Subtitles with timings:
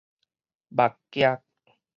[0.73, 1.43] 木屐